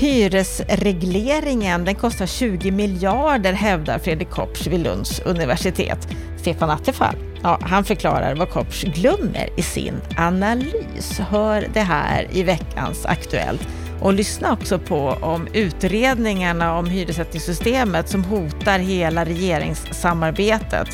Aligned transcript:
Hyresregleringen 0.00 1.84
den 1.84 1.94
kostar 1.94 2.26
20 2.26 2.70
miljarder 2.70 3.52
hävdar 3.52 3.98
Fredrik 3.98 4.30
Kopsch 4.30 4.66
vid 4.66 4.80
Lunds 4.80 5.20
universitet. 5.20 6.08
Stefan 6.36 6.70
Attefall 6.70 7.16
ja, 7.42 7.58
han 7.62 7.84
förklarar 7.84 8.34
vad 8.34 8.50
Kopsch 8.50 8.84
glömmer 8.84 9.48
i 9.56 9.62
sin 9.62 10.00
analys. 10.16 11.18
Hör 11.18 11.68
det 11.74 11.80
här 11.80 12.26
i 12.32 12.42
veckans 12.42 13.06
Aktuellt. 13.06 13.68
Och 14.00 14.12
lyssna 14.12 14.52
också 14.52 14.78
på 14.78 15.18
om 15.20 15.48
utredningarna 15.52 16.78
om 16.78 16.86
hyressättningssystemet 16.86 18.08
som 18.08 18.24
hotar 18.24 18.78
hela 18.78 19.24
regeringssamarbetet 19.24 20.88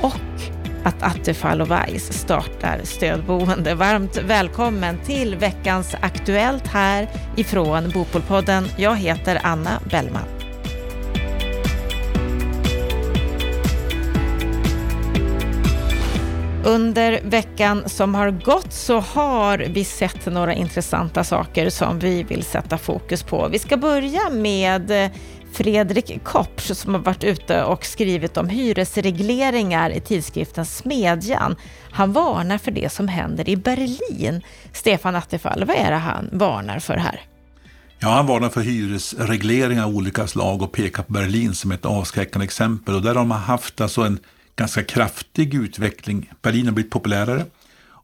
och 0.00 0.53
att 0.84 1.02
Attefall 1.02 1.60
och 1.60 1.70
Weiss 1.70 2.12
startar 2.12 2.80
stödboende. 2.84 3.74
Varmt 3.74 4.16
välkommen 4.16 4.98
till 5.06 5.36
veckans 5.36 5.94
Aktuellt 6.00 6.66
här 6.66 7.08
ifrån 7.36 7.90
Bopolpodden. 7.94 8.64
Jag 8.76 8.96
heter 8.96 9.40
Anna 9.42 9.80
Bellman. 9.90 10.22
Under 16.66 17.20
veckan 17.22 17.88
som 17.88 18.14
har 18.14 18.30
gått 18.30 18.72
så 18.72 19.00
har 19.00 19.58
vi 19.58 19.84
sett 19.84 20.26
några 20.26 20.54
intressanta 20.54 21.24
saker 21.24 21.70
som 21.70 21.98
vi 21.98 22.22
vill 22.22 22.44
sätta 22.44 22.78
fokus 22.78 23.22
på. 23.22 23.48
Vi 23.48 23.58
ska 23.58 23.76
börja 23.76 24.30
med 24.30 25.10
Fredrik 25.54 26.24
Kopsch 26.24 26.76
som 26.76 26.94
har 26.94 27.00
varit 27.00 27.24
ute 27.24 27.64
och 27.64 27.84
skrivit 27.84 28.36
om 28.36 28.48
hyresregleringar 28.48 29.90
i 29.90 30.00
tidskriften 30.00 30.66
Smedjan. 30.66 31.56
Han 31.90 32.12
varnar 32.12 32.58
för 32.58 32.70
det 32.70 32.92
som 32.92 33.08
händer 33.08 33.48
i 33.48 33.56
Berlin. 33.56 34.42
Stefan 34.72 35.16
Attefall, 35.16 35.64
vad 35.64 35.76
är 35.76 35.90
det 35.90 35.96
han 35.96 36.28
varnar 36.32 36.78
för 36.78 36.96
här? 36.96 37.20
Ja, 37.98 38.08
han 38.08 38.26
varnar 38.26 38.48
för 38.48 38.60
hyresregleringar 38.60 39.84
av 39.84 39.96
olika 39.96 40.26
slag 40.26 40.62
och 40.62 40.72
pekar 40.72 41.02
på 41.02 41.12
Berlin 41.12 41.54
som 41.54 41.72
ett 41.72 41.84
avskräckande 41.84 42.44
exempel. 42.44 42.94
Och 42.94 43.02
där 43.02 43.14
har 43.14 43.24
man 43.24 43.40
haft 43.40 43.80
alltså 43.80 44.02
en 44.02 44.18
ganska 44.56 44.82
kraftig 44.82 45.54
utveckling. 45.54 46.30
Berlin 46.42 46.66
har 46.66 46.72
blivit 46.72 46.92
populärare 46.92 47.44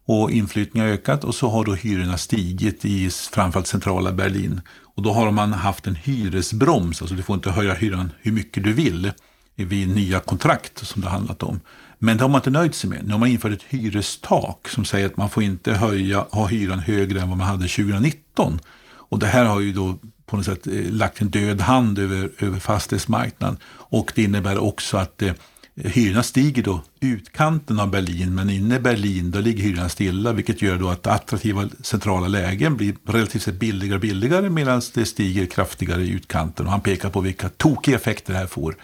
och 0.05 0.31
inflyttningen 0.31 0.89
har 0.89 0.95
ökat 0.95 1.23
och 1.23 1.35
så 1.35 1.49
har 1.49 1.65
då 1.65 1.73
hyrorna 1.73 2.17
stigit 2.17 2.85
i 2.85 3.09
framförallt 3.09 3.67
centrala 3.67 4.11
Berlin. 4.11 4.61
Och 4.95 5.03
då 5.03 5.13
har 5.13 5.31
man 5.31 5.53
haft 5.53 5.87
en 5.87 5.95
hyresbroms, 5.95 7.01
alltså 7.01 7.15
du 7.15 7.23
får 7.23 7.35
inte 7.35 7.51
höja 7.51 7.73
hyran 7.73 8.11
hur 8.19 8.31
mycket 8.31 8.63
du 8.63 8.73
vill 8.73 9.11
vid 9.55 9.95
nya 9.95 10.19
kontrakt 10.19 10.87
som 10.87 11.01
det 11.01 11.09
handlat 11.09 11.43
om. 11.43 11.59
Men 11.99 12.17
det 12.17 12.23
har 12.23 12.29
man 12.29 12.39
inte 12.39 12.49
nöjt 12.49 12.75
sig 12.75 12.89
med. 12.89 13.05
Nu 13.05 13.11
har 13.11 13.19
man 13.19 13.29
infört 13.29 13.51
ett 13.51 13.63
hyrestak 13.63 14.69
som 14.69 14.85
säger 14.85 15.05
att 15.05 15.17
man 15.17 15.29
får 15.29 15.43
inte 15.43 15.73
höja, 15.73 16.25
ha 16.31 16.47
hyran 16.47 16.79
högre 16.79 17.21
än 17.21 17.29
vad 17.29 17.37
man 17.37 17.47
hade 17.47 17.67
2019. 17.67 18.59
Och 18.93 19.19
det 19.19 19.27
här 19.27 19.45
har 19.45 19.59
ju 19.59 19.73
då 19.73 19.97
på 20.25 20.37
något 20.37 20.45
sätt 20.45 20.67
eh, 20.67 20.73
lagt 20.91 21.21
en 21.21 21.29
död 21.29 21.61
hand 21.61 21.99
över, 21.99 22.31
över 22.39 22.59
fastighetsmarknaden. 22.59 23.57
Och 23.67 24.11
det 24.15 24.23
innebär 24.23 24.57
också 24.57 24.97
att 24.97 25.21
eh, 25.21 25.33
hyrorna 25.75 26.23
stiger 26.23 26.63
då 26.63 26.81
utkanten 26.99 27.79
av 27.79 27.89
Berlin, 27.89 28.35
men 28.35 28.49
inne 28.49 28.75
i 28.75 28.79
Berlin 28.79 29.31
då 29.31 29.39
ligger 29.39 29.63
hyrorna 29.63 29.89
stilla, 29.89 30.33
vilket 30.33 30.61
gör 30.61 30.77
då 30.77 30.89
att 30.89 31.07
attraktiva 31.07 31.69
centrala 31.81 32.27
lägen 32.27 32.77
blir 32.77 32.95
relativt 33.05 33.41
sett 33.41 33.59
billigare 33.59 33.95
och 33.95 34.01
billigare, 34.01 34.49
medan 34.49 34.81
det 34.93 35.05
stiger 35.05 35.45
kraftigare 35.45 36.01
i 36.01 36.09
utkanten. 36.09 36.65
Och 36.65 36.71
han 36.71 36.81
pekar 36.81 37.09
på 37.09 37.21
vilka 37.21 37.49
tokiga 37.49 37.95
effekter 37.95 38.33
det 38.33 38.39
här 38.39 38.47
får. 38.47 38.75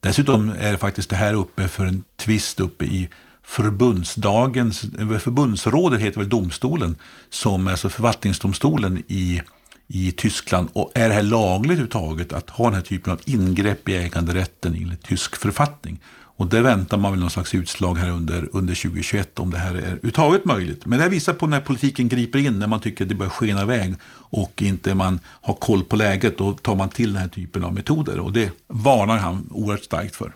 Dessutom 0.00 0.52
är 0.58 0.76
faktiskt 0.76 1.10
det 1.10 1.16
här 1.16 1.34
uppe 1.34 1.68
för 1.68 1.86
en 1.86 2.04
tvist 2.16 2.60
uppe 2.60 2.84
i 2.84 3.08
förbundsdagens, 3.42 4.84
eh, 4.84 5.18
förbundsrådet 5.18 6.00
heter 6.00 6.20
väl 6.20 6.28
domstolen, 6.28 6.96
som 7.30 7.66
är 7.66 7.70
alltså 7.70 7.88
förvaltningsdomstolen 7.88 9.02
i 9.08 9.42
i 9.88 10.12
Tyskland 10.12 10.68
och 10.72 10.92
är 10.94 11.08
det 11.08 11.14
här 11.14 11.22
lagligt 11.22 11.70
överhuvudtaget 11.70 12.32
att 12.32 12.50
ha 12.50 12.64
den 12.64 12.74
här 12.74 12.80
typen 12.80 13.12
av 13.12 13.20
ingrepp 13.24 13.88
i 13.88 13.96
äganderätten 13.96 14.74
enligt 14.74 15.02
tysk 15.02 15.36
författning? 15.36 16.00
Och 16.36 16.46
där 16.46 16.62
väntar 16.62 16.96
man 16.96 17.12
väl 17.12 17.20
någon 17.20 17.30
slags 17.30 17.54
utslag 17.54 17.98
här 17.98 18.10
under, 18.10 18.48
under 18.52 18.74
2021 18.74 19.38
om 19.38 19.50
det 19.50 19.58
här 19.58 19.74
är 19.74 19.78
överhuvudtaget 19.78 20.44
möjligt. 20.44 20.86
Men 20.86 20.98
det 20.98 21.02
här 21.02 21.10
visar 21.10 21.32
på 21.32 21.46
när 21.46 21.60
politiken 21.60 22.08
griper 22.08 22.38
in, 22.38 22.58
när 22.58 22.66
man 22.66 22.80
tycker 22.80 23.04
att 23.04 23.08
det 23.08 23.14
börjar 23.14 23.30
skena 23.30 23.62
iväg 23.62 23.94
och 24.12 24.62
inte 24.62 24.94
man 24.94 25.20
har 25.24 25.54
koll 25.54 25.84
på 25.84 25.96
läget, 25.96 26.38
då 26.38 26.52
tar 26.52 26.76
man 26.76 26.88
till 26.88 27.12
den 27.12 27.22
här 27.22 27.28
typen 27.28 27.64
av 27.64 27.74
metoder. 27.74 28.18
Och 28.18 28.32
det 28.32 28.50
varnar 28.66 29.16
han 29.16 29.48
oerhört 29.50 29.84
starkt 29.84 30.16
för. 30.16 30.32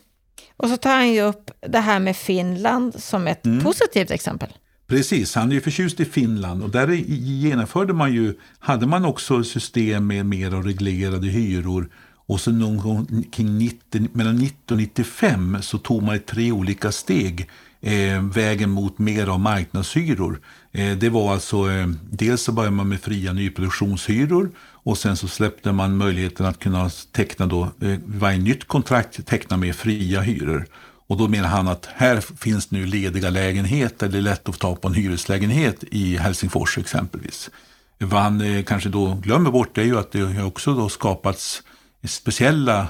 Och 0.56 0.68
så 0.68 0.76
tar 0.76 0.96
han 0.96 1.12
ju 1.12 1.22
upp 1.22 1.50
det 1.68 1.80
här 1.80 2.00
med 2.00 2.16
Finland 2.16 3.02
som 3.02 3.26
ett 3.26 3.46
mm. 3.46 3.64
positivt 3.64 4.10
exempel. 4.10 4.48
Precis, 4.86 5.34
han 5.34 5.50
är 5.50 5.54
ju 5.54 5.60
förtjust 5.60 6.00
i 6.00 6.04
Finland 6.04 6.62
och 6.62 6.70
där 6.70 6.88
genomförde 6.88 7.92
man 7.92 8.12
ju, 8.12 8.34
hade 8.58 8.86
man 8.86 9.04
också 9.04 9.44
system 9.44 10.06
med 10.06 10.26
mer 10.26 10.50
reglerade 10.50 11.26
hyror 11.26 11.90
och 12.30 12.40
så 12.40 12.50
någon 12.50 12.76
gång 12.76 13.24
kring 13.32 13.58
90, 13.58 14.08
mellan 14.12 14.36
90 14.36 14.56
och 14.70 14.76
95 14.76 15.58
så 15.60 15.78
tog 15.78 16.02
man 16.02 16.20
tre 16.20 16.52
olika 16.52 16.92
steg 16.92 17.48
eh, 17.80 18.22
vägen 18.22 18.70
mot 18.70 18.98
mer 18.98 19.26
av 19.26 19.40
marknadshyror. 19.40 20.40
Eh, 20.72 20.96
det 20.96 21.08
var 21.08 21.32
alltså, 21.32 21.70
eh, 21.70 21.86
dels 22.10 22.42
så 22.42 22.52
började 22.52 22.76
man 22.76 22.88
med 22.88 23.00
fria 23.00 23.32
nyproduktionshyror 23.32 24.50
och 24.58 24.98
sen 24.98 25.16
så 25.16 25.28
släppte 25.28 25.72
man 25.72 25.96
möjligheten 25.96 26.46
att 26.46 26.58
kunna 26.58 26.90
teckna 27.12 27.46
då, 27.46 27.62
eh, 27.62 27.98
varje 28.06 28.38
nytt 28.38 28.68
kontrakt 28.68 29.26
teckna 29.26 29.56
med 29.56 29.76
fria 29.76 30.20
hyror. 30.20 30.66
Och 31.06 31.16
då 31.16 31.28
menar 31.28 31.48
han 31.48 31.68
att 31.68 31.88
här 31.94 32.20
finns 32.20 32.70
nu 32.70 32.86
lediga 32.86 33.30
lägenheter, 33.30 34.08
det 34.08 34.18
är 34.18 34.22
lätt 34.22 34.48
att 34.48 34.54
få 34.54 34.58
tag 34.58 34.80
på 34.80 34.88
en 34.88 34.94
hyreslägenhet 34.94 35.84
i 35.90 36.16
Helsingfors 36.16 36.78
exempelvis. 36.78 37.50
Vad 37.98 38.22
han 38.22 38.40
eh, 38.40 38.64
kanske 38.64 38.88
då 38.88 39.14
glömmer 39.14 39.50
bort 39.50 39.78
är 39.78 39.82
ju 39.82 39.98
att 39.98 40.12
det 40.12 40.20
har 40.20 40.46
också 40.46 40.74
då 40.74 40.88
skapats 40.88 41.62
speciella 42.08 42.88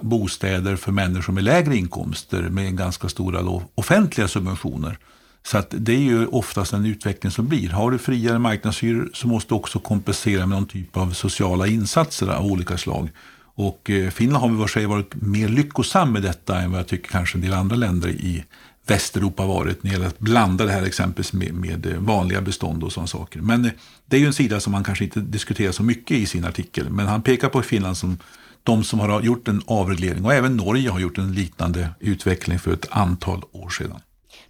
bostäder 0.00 0.76
för 0.76 0.92
människor 0.92 1.32
med 1.32 1.44
lägre 1.44 1.76
inkomster 1.76 2.42
med 2.42 2.76
ganska 2.76 3.08
stora 3.08 3.62
offentliga 3.74 4.28
subventioner. 4.28 4.98
Så 5.42 5.58
att 5.58 5.74
det 5.78 5.92
är 5.92 6.00
ju 6.00 6.26
oftast 6.26 6.72
en 6.72 6.86
utveckling 6.86 7.32
som 7.32 7.48
blir. 7.48 7.68
Har 7.70 7.90
du 7.90 7.98
friare 7.98 8.38
marknadshyror 8.38 9.10
så 9.14 9.28
måste 9.28 9.48
du 9.48 9.54
också 9.54 9.78
kompensera 9.78 10.46
med 10.46 10.58
någon 10.58 10.66
typ 10.66 10.96
av 10.96 11.12
sociala 11.12 11.66
insatser 11.66 12.28
av 12.28 12.46
olika 12.46 12.78
slag. 12.78 13.10
Och 13.54 13.90
eh, 13.90 14.10
Finland 14.10 14.44
har 14.44 14.62
vi 14.62 14.68
sig 14.68 14.86
varit 14.86 15.14
mer 15.14 15.48
lyckosam 15.48 16.12
med 16.12 16.22
detta 16.22 16.60
än 16.60 16.70
vad 16.70 16.80
jag 16.80 16.86
tycker 16.86 17.10
kanske 17.10 17.38
en 17.38 17.42
del 17.42 17.52
andra 17.52 17.76
länder 17.76 18.08
i 18.08 18.44
Västeuropa 18.86 19.46
varit 19.46 19.82
när 19.82 19.90
det 19.90 19.94
gäller 19.94 20.06
att 20.06 20.18
blanda 20.18 20.64
det 20.64 20.72
här 20.72 20.82
exempelvis 20.82 21.32
med, 21.32 21.54
med 21.54 21.86
eh, 21.86 21.98
vanliga 21.98 22.40
bestånd 22.40 22.84
och 22.84 22.92
sådana 22.92 23.06
saker. 23.06 23.40
Men 23.40 23.64
eh, 23.64 23.70
det 24.06 24.16
är 24.16 24.20
ju 24.20 24.26
en 24.26 24.32
sida 24.32 24.60
som 24.60 24.72
man 24.72 24.84
kanske 24.84 25.04
inte 25.04 25.20
diskuterar 25.20 25.72
så 25.72 25.82
mycket 25.82 26.16
i 26.16 26.26
sin 26.26 26.44
artikel. 26.44 26.90
Men 26.90 27.06
han 27.06 27.22
pekar 27.22 27.48
på 27.48 27.62
Finland 27.62 27.96
som 27.96 28.18
de 28.62 28.84
som 28.84 29.00
har 29.00 29.22
gjort 29.22 29.48
en 29.48 29.62
avreglering 29.66 30.24
och 30.24 30.34
även 30.34 30.56
Norge 30.56 30.90
har 30.90 31.00
gjort 31.00 31.18
en 31.18 31.32
liknande 31.32 31.88
utveckling 32.00 32.58
för 32.58 32.72
ett 32.72 32.86
antal 32.90 33.42
år 33.52 33.68
sedan. 33.68 34.00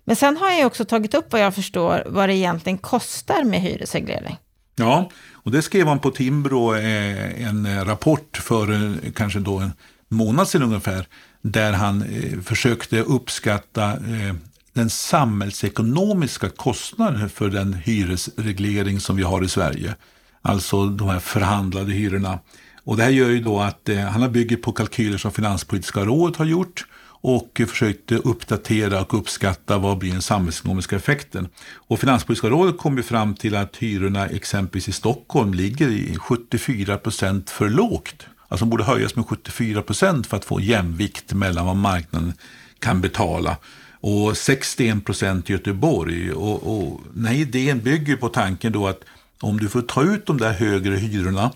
Men 0.05 0.17
sen 0.17 0.37
har 0.37 0.51
jag 0.51 0.67
också 0.67 0.85
tagit 0.85 1.15
upp 1.15 1.33
vad 1.33 1.41
jag 1.41 1.55
förstår 1.55 2.03
vad 2.07 2.29
det 2.29 2.35
egentligen 2.35 2.79
kostar 2.79 3.45
med 3.45 3.61
hyresreglering. 3.61 4.37
Ja, 4.77 5.11
och 5.33 5.51
det 5.51 5.63
skrev 5.63 5.87
han 5.87 5.99
på 5.99 6.11
Timbro 6.11 6.75
eh, 6.75 7.47
en 7.49 7.85
rapport 7.85 8.37
för 8.37 8.95
kanske 9.15 9.39
då 9.39 9.59
en 9.59 9.73
månad 10.09 10.49
sedan 10.49 10.63
ungefär 10.63 11.07
där 11.43 11.73
han 11.73 12.03
eh, 12.03 12.41
försökte 12.41 13.01
uppskatta 13.01 13.93
eh, 13.93 14.35
den 14.73 14.91
samhällsekonomiska 14.91 16.49
kostnaden 16.49 17.31
för 17.31 17.49
den 17.49 17.73
hyresreglering 17.73 19.01
som 19.01 19.17
vi 19.17 19.23
har 19.23 19.45
i 19.45 19.49
Sverige. 19.49 19.95
Alltså 20.43 20.87
de 20.87 21.09
här 21.09 21.19
förhandlade 21.19 21.93
hyrorna. 21.93 22.39
Och 22.85 22.97
det 22.97 23.03
här 23.03 23.11
gör 23.11 23.29
ju 23.29 23.41
då 23.41 23.61
att 23.61 23.89
eh, 23.89 23.99
han 23.99 24.23
har 24.23 24.29
bygger 24.29 24.57
på 24.57 24.73
kalkyler 24.73 25.19
som 25.19 25.33
Finanspolitiska 25.33 26.05
rådet 26.05 26.37
har 26.37 26.45
gjort 26.45 26.87
och 27.23 27.61
försökte 27.69 28.17
uppdatera 28.17 29.01
och 29.01 29.15
uppskatta 29.15 29.79
vad 29.79 29.99
blir 29.99 30.13
den 30.13 30.23
samhällsekonomiska 30.23 30.97
effekten. 30.97 31.49
Och 31.75 32.01
Finanspolitiska 32.01 32.49
rådet 32.49 32.79
kom 32.79 32.97
ju 32.97 33.03
fram 33.03 33.35
till 33.35 33.57
att 33.57 33.77
hyrorna 33.77 34.27
exempelvis 34.27 34.89
i 34.89 34.93
Stockholm 34.93 35.55
ligger 35.55 35.89
i 35.89 36.17
74 36.17 36.97
procent 36.97 37.51
för 37.51 37.69
lågt. 37.69 38.27
Alltså 38.51 38.67
borde 38.67 38.85
höjas 38.85 39.17
med 39.17 39.27
74 39.27 39.83
procent 39.83 40.27
för 40.27 40.37
att 40.37 40.45
få 40.45 40.61
jämvikt 40.61 41.33
mellan 41.33 41.67
vad 41.67 41.77
marknaden 41.77 42.33
kan 42.79 43.01
betala. 43.01 43.57
Och 44.01 44.37
61 44.37 45.05
procent 45.05 45.51
i 45.51 45.53
Göteborg. 45.53 46.33
Och, 46.33 46.77
och 46.77 47.01
den 47.15 47.25
här 47.25 47.35
idén 47.35 47.81
bygger 47.81 48.17
på 48.17 48.29
tanken 48.29 48.73
då 48.73 48.87
att 48.89 49.01
om 49.41 49.59
du 49.59 49.69
får 49.69 49.83
ta 49.83 50.03
ut 50.03 50.27
de 50.27 50.39
där 50.39 50.53
högre 50.53 50.97
hyrorna, 50.97 51.51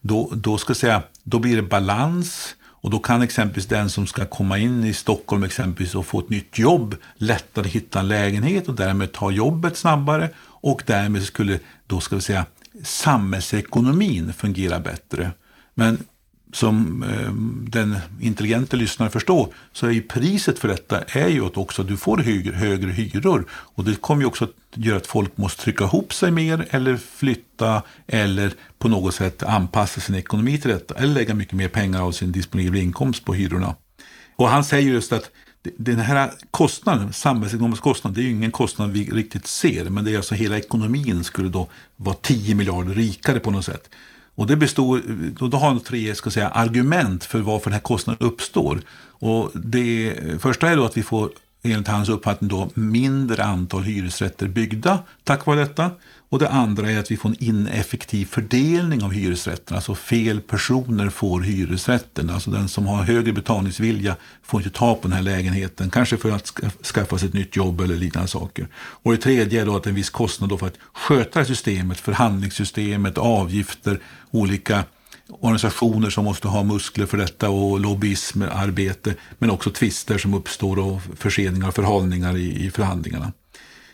då, 0.00 0.30
då, 0.34 0.58
ska 0.58 0.74
säga, 0.74 1.02
då 1.22 1.38
blir 1.38 1.56
det 1.56 1.62
balans 1.62 2.54
och 2.62 2.90
då 2.90 2.98
kan 2.98 3.22
exempelvis 3.22 3.66
den 3.66 3.90
som 3.90 4.06
ska 4.06 4.26
komma 4.26 4.58
in 4.58 4.84
i 4.84 4.94
Stockholm 4.94 5.42
exempelvis 5.42 5.94
och 5.94 6.06
få 6.06 6.20
ett 6.20 6.30
nytt 6.30 6.58
jobb 6.58 6.96
lättare 7.14 7.68
hitta 7.68 8.00
en 8.00 8.08
lägenhet 8.08 8.68
och 8.68 8.74
därmed 8.74 9.12
ta 9.12 9.30
jobbet 9.30 9.76
snabbare 9.76 10.30
och 10.40 10.82
därmed 10.86 11.22
skulle 11.22 11.58
då 11.86 12.00
ska 12.00 12.16
vi 12.16 12.22
säga 12.22 12.46
samhällsekonomin 12.84 14.32
fungera 14.32 14.80
bättre. 14.80 15.30
Men 15.74 16.04
som 16.52 17.02
eh, 17.02 17.32
den 17.70 17.96
intelligente 18.20 18.76
lyssnaren 18.76 19.12
förstår 19.12 19.48
så 19.72 19.86
är 19.86 19.90
ju 19.90 20.02
priset 20.02 20.58
för 20.58 20.68
detta 20.68 21.02
är 21.02 21.28
ju 21.28 21.46
att 21.46 21.56
också 21.56 21.82
du 21.82 21.96
får 21.96 22.18
högre, 22.18 22.54
högre 22.54 22.90
hyror. 22.90 23.44
Och 23.50 23.84
det 23.84 24.00
kommer 24.00 24.22
ju 24.22 24.26
också 24.26 24.44
att 24.44 24.50
göra 24.74 24.96
att 24.96 25.06
folk 25.06 25.36
måste 25.36 25.62
trycka 25.62 25.84
ihop 25.84 26.12
sig 26.14 26.30
mer 26.30 26.66
eller 26.70 26.96
flytta 26.96 27.82
eller 28.06 28.52
på 28.78 28.88
något 28.88 29.14
sätt 29.14 29.42
anpassa 29.42 30.00
sin 30.00 30.14
ekonomi 30.14 30.58
till 30.58 30.70
detta 30.70 30.94
eller 30.94 31.14
lägga 31.14 31.34
mycket 31.34 31.54
mer 31.54 31.68
pengar 31.68 32.02
av 32.02 32.12
sin 32.12 32.32
disponibla 32.32 32.80
inkomst 32.80 33.24
på 33.24 33.34
hyrorna. 33.34 33.74
Och 34.36 34.48
han 34.48 34.64
säger 34.64 34.92
just 34.92 35.12
att 35.12 35.30
den 35.62 35.98
här 35.98 36.30
kostnaden, 36.50 37.12
samhällsekonomisk 37.12 37.82
kostnad, 37.82 38.14
det 38.14 38.20
är 38.20 38.22
ju 38.22 38.30
ingen 38.30 38.50
kostnad 38.50 38.90
vi 38.90 39.04
riktigt 39.04 39.46
ser, 39.46 39.84
men 39.84 40.04
det 40.04 40.12
är 40.12 40.16
alltså 40.16 40.34
hela 40.34 40.58
ekonomin 40.58 41.24
skulle 41.24 41.48
då 41.48 41.68
vara 41.96 42.16
10 42.22 42.54
miljarder 42.54 42.94
rikare 42.94 43.40
på 43.40 43.50
något 43.50 43.64
sätt. 43.64 43.90
Och 44.34 44.46
det 44.46 44.56
består, 44.56 45.02
då 45.48 45.56
har 45.56 45.68
de 45.68 45.80
tre 45.80 46.14
ska 46.14 46.30
säga, 46.30 46.48
argument 46.48 47.24
för 47.24 47.38
varför 47.38 47.70
den 47.70 47.72
här 47.72 47.80
kostnaden 47.80 48.26
uppstår. 48.26 48.80
Och 49.08 49.50
det 49.54 50.16
första 50.38 50.68
är 50.68 50.76
då 50.76 50.84
att 50.84 50.96
vi 50.96 51.02
får 51.02 51.30
enligt 51.62 51.88
hans 51.88 52.08
uppfattning 52.08 52.48
då 52.48 52.70
mindre 52.74 53.44
antal 53.44 53.82
hyresrätter 53.82 54.48
byggda 54.48 54.98
tack 55.24 55.46
vare 55.46 55.60
detta. 55.60 55.90
Och 56.28 56.38
det 56.38 56.48
andra 56.48 56.90
är 56.90 56.98
att 56.98 57.10
vi 57.10 57.16
får 57.16 57.28
en 57.28 57.44
ineffektiv 57.44 58.26
fördelning 58.26 59.02
av 59.02 59.12
hyresrätterna. 59.12 59.76
Alltså 59.76 59.94
fel 59.94 60.40
personer 60.40 61.08
får 61.08 61.40
hyresrätten. 61.40 62.30
Alltså 62.30 62.50
den 62.50 62.68
som 62.68 62.86
har 62.86 63.02
högre 63.02 63.32
betalningsvilja 63.32 64.16
får 64.42 64.60
inte 64.60 64.78
ta 64.78 64.94
på 64.94 65.02
den 65.02 65.12
här 65.12 65.22
lägenheten. 65.22 65.90
Kanske 65.90 66.16
för 66.16 66.30
att 66.30 66.52
skaffa 66.84 67.18
sig 67.18 67.28
ett 67.28 67.34
nytt 67.34 67.56
jobb 67.56 67.80
eller 67.80 67.96
liknande 67.96 68.28
saker. 68.28 68.68
Och 68.74 69.12
det 69.12 69.18
tredje 69.18 69.60
är 69.60 69.66
då 69.66 69.76
att 69.76 69.86
en 69.86 69.94
viss 69.94 70.10
kostnad 70.10 70.50
då 70.50 70.58
för 70.58 70.66
att 70.66 70.78
sköta 70.92 71.44
systemet, 71.44 72.00
förhandlingssystemet, 72.00 73.18
avgifter, 73.18 74.00
olika 74.30 74.84
organisationer 75.30 76.10
som 76.10 76.24
måste 76.24 76.48
ha 76.48 76.62
muskler 76.62 77.06
för 77.06 77.16
detta 77.16 77.50
och 77.50 77.80
lobbyismarbete. 77.80 79.14
Men 79.38 79.50
också 79.50 79.70
tvister 79.70 80.18
som 80.18 80.34
uppstår 80.34 80.78
och 80.78 81.00
förseningar 81.16 81.68
och 81.68 81.74
förhalningar 81.74 82.36
i, 82.36 82.66
i 82.66 82.70
förhandlingarna. 82.70 83.32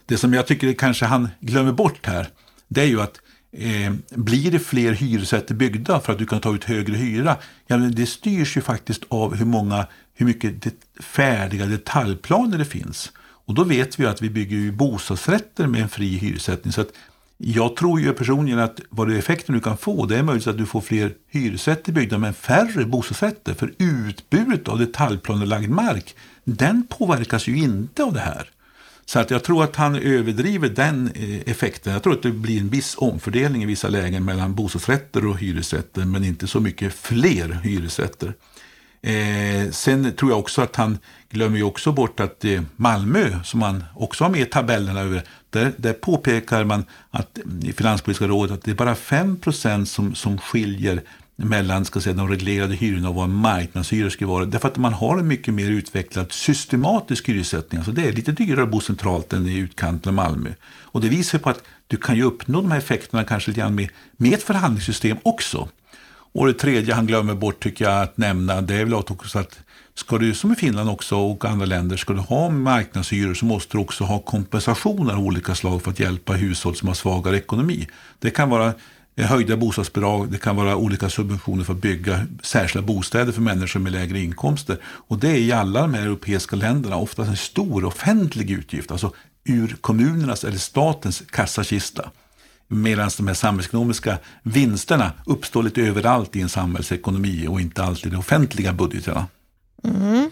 Det 0.07 0.17
som 0.17 0.35
jag 0.35 0.47
tycker 0.47 0.73
kanske 0.73 1.07
han 1.07 1.29
glömmer 1.41 1.73
bort 1.73 2.07
här, 2.07 2.29
det 2.69 2.81
är 2.81 2.87
ju 2.87 3.01
att 3.01 3.21
eh, 3.53 3.93
blir 4.11 4.51
det 4.51 4.59
fler 4.59 4.93
hyresrätter 4.93 5.55
byggda 5.55 6.01
för 6.01 6.13
att 6.13 6.19
du 6.19 6.27
kan 6.27 6.41
ta 6.41 6.55
ut 6.55 6.65
högre 6.65 6.97
hyra, 6.97 7.37
ja, 7.67 7.77
men 7.77 7.95
det 7.95 8.07
styrs 8.07 8.57
ju 8.57 8.61
faktiskt 8.61 9.03
av 9.09 9.35
hur, 9.35 9.47
många, 9.47 9.87
hur 10.15 10.27
mycket 10.27 10.63
det, 10.63 11.03
färdiga 11.03 11.67
detaljplaner 11.67 12.59
det 12.59 12.65
finns. 12.65 13.13
Och 13.19 13.55
då 13.55 13.65
vet 13.65 14.01
vi 14.01 14.07
att 14.07 14.23
vi 14.23 14.31
bygger 14.31 14.57
ju 14.57 14.73
bostadsrätter 14.73 15.67
med 15.67 15.83
en 15.83 15.89
fri 15.89 16.17
hyressättning. 16.17 16.73
Så 16.73 16.81
att 16.81 16.93
jag 17.39 17.77
tror 17.77 18.01
ju 18.01 18.13
personligen 18.13 18.59
att 18.59 18.81
vad 18.91 19.09
det 19.09 19.19
effekten 19.19 19.55
du 19.55 19.61
kan 19.61 19.77
få, 19.77 20.07
det 20.07 20.19
är 20.19 20.23
möjligt 20.23 20.47
att 20.47 20.59
du 20.59 20.67
får 20.67 20.81
fler 20.81 21.13
hyresrätter 21.31 21.93
byggda 21.93 22.19
men 22.19 22.35
färre 22.35 22.85
bostadsrätter. 22.85 23.55
För 23.55 23.75
utbudet 23.79 24.69
av 24.69 24.79
detaljplanelagd 24.79 25.71
mark, 25.71 26.15
den 26.45 26.87
påverkas 26.89 27.47
ju 27.49 27.57
inte 27.57 28.05
av 28.05 28.13
det 28.13 28.21
här. 28.21 28.51
Så 29.05 29.19
att 29.19 29.31
jag 29.31 29.45
tror 29.45 29.65
att 29.65 29.77
han 29.77 29.97
överdriver 29.97 30.69
den 30.69 31.11
eh, 31.15 31.51
effekten. 31.51 31.93
Jag 31.93 32.03
tror 32.03 32.13
att 32.13 32.23
det 32.23 32.31
blir 32.31 32.61
en 32.61 32.69
viss 32.69 32.95
omfördelning 32.99 33.63
i 33.63 33.67
vissa 33.67 33.89
lägen 33.89 34.25
mellan 34.25 34.55
bostadsrätter 34.55 35.27
och 35.27 35.39
hyresrätter, 35.39 36.05
men 36.05 36.25
inte 36.25 36.47
så 36.47 36.61
mycket 36.61 36.95
fler 36.95 37.61
hyresrätter. 37.63 38.35
Eh, 39.03 39.71
sen 39.71 40.13
tror 40.13 40.31
jag 40.31 40.39
också 40.39 40.63
att 40.63 40.77
han 40.77 40.99
glömmer 41.31 41.57
ju 41.57 41.63
också 41.63 41.93
bort 41.93 42.21
att 42.21 42.45
eh, 42.45 42.63
Malmö, 42.77 43.39
som 43.45 43.61
man 43.61 43.85
också 43.95 44.25
har 44.25 44.31
med 44.31 44.41
i 44.41 44.45
tabellerna 44.45 45.01
över, 45.01 45.23
där, 45.57 45.73
där 45.77 45.93
påpekar 45.93 46.65
man 46.65 46.85
att 47.11 47.39
i 47.63 47.73
Finanspolitiska 47.73 48.27
rådet 48.27 48.53
att 48.53 48.65
det 48.65 48.71
är 48.71 48.75
bara 48.75 48.95
5 48.95 49.39
som, 49.87 50.15
som 50.15 50.39
skiljer 50.39 51.03
mellan 51.37 51.85
ska 51.85 52.01
säga, 52.01 52.15
de 52.15 52.29
reglerade 52.29 52.75
hyrorna 52.75 53.09
och 53.09 53.15
vad 53.15 53.29
marknadshyror 53.29 54.11
skulle 54.11 54.29
vara. 54.29 54.45
Därför 54.45 54.69
att 54.69 54.77
man 54.77 54.93
har 54.93 55.19
en 55.19 55.29
mycket 55.29 55.55
mer 55.55 55.71
utvecklad 55.71 56.33
systematisk 56.33 57.29
hyressättning. 57.29 57.79
Alltså 57.79 57.93
det 57.93 58.09
är 58.09 58.13
lite 58.13 58.33
dyrare 58.33 58.63
att 58.63 58.71
bo 58.71 58.81
centralt 58.81 59.33
än 59.33 59.47
i 59.47 59.59
utkanten 59.59 60.11
av 60.11 60.15
Malmö. 60.15 60.51
Och 60.83 61.01
det 61.01 61.09
visar 61.09 61.39
på 61.39 61.51
att 61.51 61.63
du 61.87 61.97
kan 61.97 62.17
ju 62.17 62.23
uppnå 62.23 62.61
de 62.61 62.71
här 62.71 62.79
effekterna 62.79 63.25
kanske 63.25 63.51
lite 63.51 63.61
grann 63.61 63.75
med, 63.75 63.89
med 64.17 64.35
ett 64.35 64.43
förhandlingssystem 64.43 65.17
också. 65.23 65.69
Och 66.33 66.47
det 66.47 66.53
tredje 66.53 66.95
han 66.95 67.07
glömmer 67.07 67.35
bort 67.35 67.63
tycker 67.63 67.85
jag 67.85 68.03
att 68.03 68.17
nämna, 68.17 68.61
det 68.61 68.75
är 68.75 68.85
väl 68.85 68.95
också 68.95 69.39
att 69.39 69.59
ska 69.99 70.19
du 70.19 70.35
som 70.35 70.53
i 70.53 70.57
Finland 70.57 70.91
också 70.91 71.17
och 71.17 71.45
andra 71.45 71.67
länder, 71.67 71.97
ska 71.97 72.13
du 72.13 72.21
ha 72.21 72.51
marknadshyror 72.51 73.35
så 73.35 73.45
måste 73.45 73.77
du 73.77 73.81
också 73.81 74.05
ha 74.05 74.19
kompensationer 74.19 75.15
av 75.15 75.21
olika 75.21 75.55
slag 75.55 75.83
för 75.83 75.91
att 75.91 76.01
hjälpa 76.01 76.33
hushåll 76.33 76.77
som 76.77 76.89
har 76.89 76.95
svagare 76.95 77.37
ekonomi. 77.37 77.89
Det 78.19 78.31
kan 78.31 78.51
vara 78.51 78.75
eh, 79.17 79.27
höjda 79.27 79.57
bostadsbidrag, 79.57 80.31
det 80.33 80.39
kan 80.39 80.57
vara 80.57 80.77
olika 80.77 81.09
subventioner 81.09 81.65
för 81.65 81.73
att 81.73 81.81
bygga 81.81 82.27
särskilda 82.43 82.87
bostäder 82.87 83.33
för 83.33 83.41
människor 83.41 83.81
med 83.81 83.93
lägre 83.93 84.21
inkomster. 84.21 84.79
Och 84.85 85.19
det 85.19 85.31
är 85.31 85.39
i 85.39 85.53
alla 85.53 85.81
de 85.81 85.95
här 85.95 86.03
europeiska 86.03 86.57
länderna 86.57 86.97
oftast 86.97 87.31
en 87.31 87.37
stor 87.37 87.85
offentlig 87.85 88.51
utgift, 88.51 88.91
alltså 88.91 89.13
ur 89.45 89.77
kommunernas 89.81 90.45
eller 90.45 90.59
statens 90.59 91.23
kassakista. 91.31 92.11
Medan 92.69 93.11
de 93.17 93.27
här 93.27 93.35
samhällsekonomiska 93.35 94.19
vinsterna 94.43 95.13
uppstår 95.27 95.63
lite 95.63 95.83
överallt 95.83 96.37
i 96.37 96.41
en 96.41 96.49
samhällsekonomi 96.49 97.47
och 97.49 97.61
inte 97.61 97.85
alltid 97.85 98.07
i 98.07 98.11
de 98.11 98.17
offentliga 98.17 98.73
budgeterna. 98.73 99.27
Mm. 99.85 100.31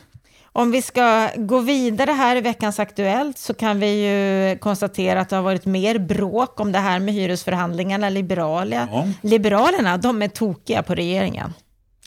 Om 0.57 0.71
vi 0.71 0.83
ska 0.83 1.31
gå 1.37 1.61
vidare 1.61 2.11
här 2.11 2.37
i 2.37 2.41
veckans 2.41 2.79
Aktuellt 2.79 3.39
så 3.39 3.55
kan 3.55 3.81
vi 3.81 4.07
ju 4.07 4.59
konstatera 4.59 5.21
att 5.21 5.29
det 5.29 5.37
har 5.37 5.43
varit 5.43 5.67
mer 5.67 5.99
bråk 5.99 6.61
om 6.61 6.73
det 6.73 6.79
här 6.79 6.99
med 6.99 7.15
hyresförhandlingarna. 7.15 8.09
Liberala, 8.09 8.89
ja. 8.93 9.09
Liberalerna, 9.23 9.97
de 9.97 10.23
är 10.23 10.29
tokiga 10.29 10.83
på 10.83 10.95
regeringen. 10.95 11.53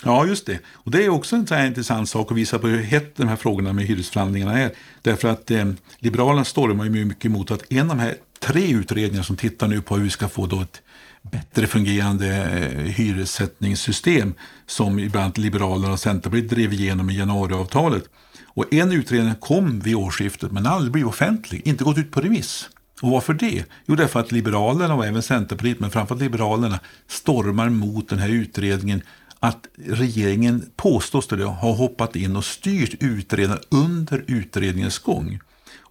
Ja, 0.04 0.25
just 0.25 0.45
det. 0.45 0.60
Och 0.74 0.92
det 0.92 1.06
är 1.06 1.10
också 1.10 1.36
en 1.36 1.66
intressant 1.66 2.10
sak 2.10 2.31
att 2.31 2.38
visa 2.38 2.60
på 2.60 2.68
hur 2.68 2.84
hett 2.84 3.16
de 3.16 3.28
här 3.28 3.36
frågorna 3.36 3.74
med 3.74 3.86
hyresförhandlingarna 3.86 4.60
är. 4.60 4.72
Därför 5.01 5.28
att 5.28 5.51
eh, 5.51 5.66
Liberalerna 6.00 6.45
stormar 6.45 6.86
ju 6.86 7.06
mycket 7.06 7.25
emot 7.25 7.51
att 7.51 7.72
en 7.72 7.92
av 7.92 7.98
de 7.98 8.04
här 8.04 8.16
tre 8.40 8.72
utredningar 8.72 9.24
som 9.24 9.36
tittar 9.36 9.68
nu 9.68 9.81
på 9.81 9.95
hur 9.95 10.04
vi 10.04 10.10
ska 10.10 10.28
få 10.28 10.45
då 10.45 10.62
ett 10.62 10.81
bättre 11.22 11.68
fungerande 11.68 12.28
eh, 12.28 12.84
hyressättningssystem 12.84 14.34
som 14.66 15.00
ibland 15.00 15.38
Liberalerna 15.38 15.94
och 15.94 16.00
Centerpartiet 16.00 16.50
drev 16.50 16.74
igenom 16.74 17.10
i 17.10 17.18
januariavtalet 17.18 18.04
och 18.46 18.74
en 18.74 18.92
utredning 18.92 19.36
kom 19.36 19.80
vid 19.80 19.96
årsskiftet 19.96 20.52
men 20.52 20.66
aldrig 20.66 20.92
blivit 20.92 21.10
offentlig, 21.10 21.68
inte 21.68 21.84
gått 21.84 21.98
ut 21.98 22.12
på 22.12 22.22
remiss. 22.22 22.69
Och 23.02 23.12
varför 23.12 23.34
det? 23.34 23.64
Jo, 23.86 23.96
därför 23.96 24.19
att 24.19 24.31
Liberalerna 24.31 24.96
och 24.96 25.06
även 25.06 25.24
Centerpartiet, 25.24 25.80
men 25.80 25.92
framförallt 25.92 26.22
Liberalerna, 26.22 26.80
stormar 27.08 27.69
mot 27.69 28.10
den 28.10 28.19
här 28.19 28.30
utredningen 28.30 29.02
att 29.40 29.68
regeringen 29.86 30.69
påstås 30.75 31.28
det 31.28 31.44
ha 31.44 31.74
hoppat 31.74 32.16
in 32.16 32.36
och 32.36 32.46
styrt 32.46 32.96
utredaren 33.00 33.62
under 33.69 34.24
utredningens 34.28 35.00
gång. 35.00 35.40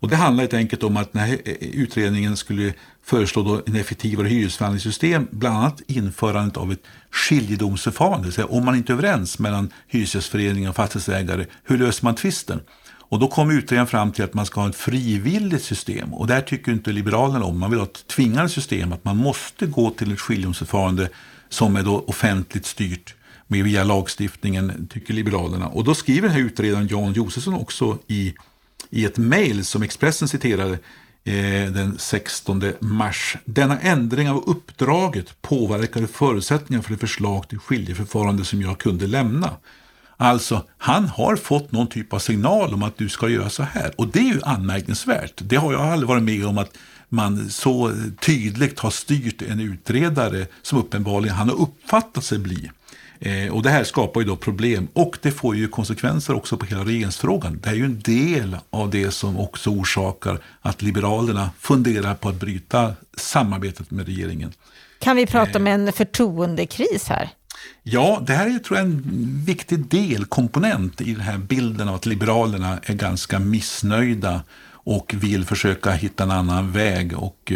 Och 0.00 0.08
det 0.08 0.16
handlar 0.16 0.42
helt 0.42 0.54
enkelt 0.54 0.82
om 0.82 0.96
att 0.96 1.12
den 1.12 1.22
här 1.22 1.38
eh, 1.44 1.54
utredningen 1.60 2.36
skulle 2.36 2.74
föreslå 3.04 3.42
då 3.42 3.62
en 3.66 3.76
effektivare 3.76 4.28
hyresförhandlingssystem, 4.28 5.28
bland 5.30 5.56
annat 5.56 5.80
införandet 5.86 6.56
av 6.56 6.72
ett 6.72 6.82
skiljedomsförfarande. 7.10 8.32
Så 8.32 8.44
om 8.44 8.64
man 8.64 8.76
inte 8.76 8.92
är 8.92 8.94
överens 8.94 9.38
mellan 9.38 9.72
Hyresgästföreningen 9.88 10.70
och 10.70 10.76
fastighetsägare, 10.76 11.46
hur 11.64 11.78
löser 11.78 12.04
man 12.04 12.14
tvisten? 12.14 12.60
Och 13.08 13.18
då 13.18 13.28
kom 13.28 13.50
utredningen 13.50 13.86
fram 13.86 14.12
till 14.12 14.24
att 14.24 14.34
man 14.34 14.46
ska 14.46 14.60
ha 14.60 14.68
ett 14.68 14.76
frivilligt 14.76 15.64
system. 15.64 16.14
Och 16.14 16.26
där 16.26 16.40
tycker 16.40 16.72
inte 16.72 16.92
Liberalerna 16.92 17.44
om. 17.44 17.58
Man 17.58 17.70
vill 17.70 17.78
ha 17.78 17.86
ett 17.86 18.06
tvingande 18.06 18.48
system, 18.48 18.92
att 18.92 19.04
man 19.04 19.16
måste 19.16 19.66
gå 19.66 19.90
till 19.90 20.12
ett 20.12 20.20
skiljedomsförfarande 20.20 21.08
som 21.48 21.76
är 21.76 21.82
då 21.82 22.04
offentligt 22.06 22.66
styrt 22.66 23.14
med 23.46 23.64
via 23.64 23.84
lagstiftningen, 23.84 24.88
tycker 24.90 25.14
Liberalerna. 25.14 25.68
Och 25.68 25.84
då 25.84 25.94
skriver 25.94 26.28
den 26.28 26.36
här 26.36 26.44
utredaren 26.44 26.88
Jan 26.88 27.12
Josefsson 27.12 27.54
också 27.54 27.98
i, 28.06 28.34
i 28.90 29.04
ett 29.04 29.18
mejl 29.18 29.64
som 29.64 29.82
Expressen 29.82 30.28
citerade 30.28 30.78
eh, 31.24 31.72
den 31.72 31.98
16 31.98 32.62
mars. 32.80 33.36
Denna 33.44 33.80
ändring 33.80 34.30
av 34.30 34.44
uppdraget 34.46 35.42
påverkade 35.42 36.06
förutsättningarna 36.06 36.82
för 36.82 36.92
det 36.92 36.98
förslag 36.98 37.48
till 37.48 37.58
skiljeförfarande 37.58 38.44
som 38.44 38.62
jag 38.62 38.78
kunde 38.78 39.06
lämna. 39.06 39.50
Alltså, 40.16 40.64
han 40.78 41.04
har 41.04 41.36
fått 41.36 41.72
någon 41.72 41.86
typ 41.86 42.12
av 42.12 42.18
signal 42.18 42.74
om 42.74 42.82
att 42.82 42.98
du 42.98 43.08
ska 43.08 43.28
göra 43.28 43.50
så 43.50 43.62
här. 43.62 43.92
Och 43.96 44.08
det 44.08 44.18
är 44.18 44.34
ju 44.34 44.40
anmärkningsvärt. 44.42 45.32
Det 45.36 45.56
har 45.56 45.72
jag 45.72 45.82
aldrig 45.82 46.08
varit 46.08 46.22
med 46.22 46.46
om 46.46 46.58
att 46.58 46.76
man 47.08 47.50
så 47.50 47.92
tydligt 48.20 48.78
har 48.78 48.90
styrt 48.90 49.42
en 49.42 49.60
utredare 49.60 50.46
som 50.62 50.78
uppenbarligen 50.78 51.36
han 51.36 51.48
har 51.48 51.56
uppfattat 51.56 52.24
sig 52.24 52.38
bli. 52.38 52.70
Eh, 53.20 53.48
och 53.48 53.62
det 53.62 53.70
här 53.70 53.84
skapar 53.84 54.20
ju 54.20 54.26
då 54.26 54.36
problem 54.36 54.88
och 54.92 55.18
det 55.22 55.30
får 55.30 55.56
ju 55.56 55.68
konsekvenser 55.68 56.34
också 56.34 56.56
på 56.56 56.66
hela 56.66 56.84
regeringsfrågan. 56.84 57.60
Det 57.62 57.68
är 57.68 57.74
ju 57.74 57.84
en 57.84 58.00
del 58.00 58.56
av 58.70 58.90
det 58.90 59.10
som 59.10 59.38
också 59.38 59.70
orsakar 59.70 60.38
att 60.60 60.82
Liberalerna 60.82 61.50
funderar 61.58 62.14
på 62.14 62.28
att 62.28 62.34
bryta 62.34 62.94
samarbetet 63.16 63.90
med 63.90 64.06
regeringen. 64.06 64.52
Kan 64.98 65.16
vi 65.16 65.26
prata 65.26 65.58
om 65.58 65.66
en 65.66 65.92
förtroendekris 65.92 67.08
här? 67.08 67.30
Ja, 67.82 68.22
det 68.26 68.32
här 68.32 68.54
är 68.54 68.58
tror 68.58 68.78
jag, 68.78 68.86
en 68.86 69.02
viktig 69.46 69.86
delkomponent 69.86 71.00
i 71.00 71.12
den 71.12 71.20
här 71.20 71.38
bilden 71.38 71.88
av 71.88 71.94
att 71.94 72.06
Liberalerna 72.06 72.78
är 72.82 72.94
ganska 72.94 73.38
missnöjda 73.38 74.42
och 74.68 75.14
vill 75.16 75.44
försöka 75.44 75.90
hitta 75.90 76.22
en 76.22 76.30
annan 76.30 76.72
väg 76.72 77.18
och 77.18 77.52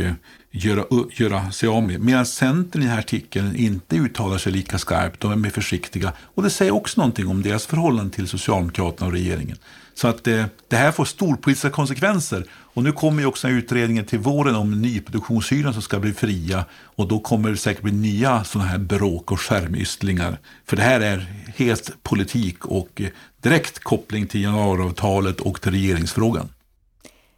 göra, 0.50 0.84
göra 1.12 1.50
sig 1.50 1.68
av 1.68 1.82
med. 1.82 2.00
Medan 2.00 2.26
Centern 2.26 2.82
i 2.82 2.84
den 2.84 2.94
här 2.94 2.98
artikeln 2.98 3.56
inte 3.56 3.96
uttalar 3.96 4.38
sig 4.38 4.52
lika 4.52 4.78
skarpt, 4.78 5.20
de 5.20 5.32
är 5.32 5.36
mer 5.36 5.50
försiktiga. 5.50 6.12
Och 6.18 6.42
det 6.42 6.50
säger 6.50 6.74
också 6.74 7.00
någonting 7.00 7.28
om 7.28 7.42
deras 7.42 7.66
förhållande 7.66 8.16
till 8.16 8.28
Socialdemokraterna 8.28 9.06
och 9.06 9.12
regeringen. 9.12 9.56
Så 9.94 10.08
att 10.08 10.26
eh, 10.26 10.44
det 10.68 10.76
här 10.76 10.92
får 10.92 11.04
storpolitiska 11.04 11.70
konsekvenser. 11.70 12.44
Och 12.52 12.82
nu 12.82 12.92
kommer 12.92 13.22
ju 13.22 13.26
också 13.26 13.48
utredningen 13.48 14.04
till 14.04 14.18
våren 14.18 14.54
om 14.54 14.82
nyproduktionshyran 14.82 15.72
som 15.72 15.82
ska 15.82 15.98
bli 15.98 16.12
fria. 16.12 16.64
Och 16.72 17.08
då 17.08 17.18
kommer 17.20 17.50
det 17.50 17.56
säkert 17.56 17.82
bli 17.82 17.92
nya 17.92 18.44
sådana 18.44 18.68
här 18.68 18.78
bråk 18.78 19.32
och 19.32 19.40
skärmysslingar. 19.40 20.38
För 20.66 20.76
det 20.76 20.82
här 20.82 21.00
är 21.00 21.26
helt 21.56 22.02
politik 22.02 22.66
och 22.66 23.00
eh, 23.00 23.08
direkt 23.40 23.78
koppling 23.78 24.26
till 24.26 24.42
januariavtalet 24.42 25.40
och 25.40 25.60
till 25.60 25.70
regeringsfrågan. 25.70 26.48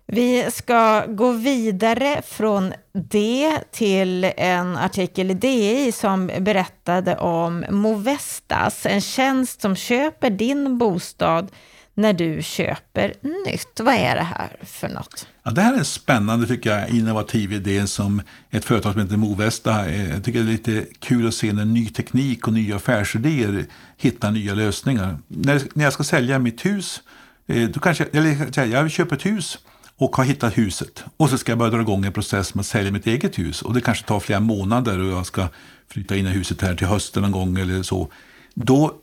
Vi 0.06 0.50
ska 0.52 1.06
gå 1.06 1.32
vidare 1.32 2.22
från 2.24 2.72
det 2.92 3.58
till 3.70 4.24
en 4.36 4.76
artikel 4.76 5.30
i 5.30 5.34
DI 5.34 5.92
som 5.92 6.30
berättade 6.40 7.16
om 7.16 7.64
Movestas, 7.70 8.86
en 8.86 9.00
tjänst 9.00 9.60
som 9.60 9.76
köper 9.76 10.30
din 10.30 10.78
bostad 10.78 11.50
när 11.94 12.12
du 12.12 12.42
köper 12.42 13.14
nytt. 13.46 13.80
Vad 13.80 13.94
är 13.94 14.14
det 14.14 14.22
här 14.22 14.56
för 14.62 14.88
något? 14.88 15.26
Ja, 15.42 15.50
det 15.50 15.60
här 15.60 15.74
är 15.74 15.78
en 15.78 15.84
spännande, 15.84 16.46
tycker 16.46 16.78
jag, 16.78 16.90
innovativ 16.90 17.52
idé 17.52 17.86
som 17.86 18.22
ett 18.50 18.64
företag 18.64 18.92
som 18.92 19.02
heter 19.02 19.16
Movesta. 19.16 19.88
Eh, 19.88 20.10
jag 20.10 20.24
tycker 20.24 20.38
det 20.38 20.44
är 20.44 20.52
lite 20.52 20.86
kul 20.98 21.28
att 21.28 21.34
se 21.34 21.52
när 21.52 21.64
ny 21.64 21.88
teknik 21.88 22.46
och 22.46 22.52
nya 22.52 22.76
affärsidéer 22.76 23.64
hittar 23.96 24.30
nya 24.30 24.54
lösningar. 24.54 25.18
När, 25.28 25.62
när 25.74 25.84
jag 25.84 25.92
ska 25.92 26.04
sälja 26.04 26.38
mitt 26.38 26.64
hus, 26.64 27.02
eh, 27.46 27.68
då 27.68 27.80
kanske, 27.80 28.04
eller, 28.12 28.66
jag 28.72 28.90
köper 28.90 29.16
ett 29.16 29.26
hus 29.26 29.58
och 30.02 30.16
har 30.16 30.24
hittat 30.24 30.58
huset. 30.58 31.04
Och 31.16 31.30
så 31.30 31.38
ska 31.38 31.52
jag 31.52 31.58
börja 31.58 31.70
dra 31.70 31.80
igång 31.80 32.04
en 32.04 32.12
process 32.12 32.54
med 32.54 32.60
att 32.60 32.66
sälja 32.66 32.90
mitt 32.90 33.06
eget 33.06 33.38
hus. 33.38 33.62
Och 33.62 33.74
det 33.74 33.80
kanske 33.80 34.06
tar 34.06 34.20
flera 34.20 34.40
månader 34.40 34.98
och 34.98 35.12
jag 35.12 35.26
ska 35.26 35.48
flytta 35.88 36.16
in 36.16 36.26
i 36.26 36.30
huset 36.30 36.60
här 36.60 36.74
till 36.74 36.86
hösten 36.86 37.22
någon 37.22 37.32
gång 37.32 37.58
eller 37.58 37.82
så. 37.82 38.08
Då 38.54 38.94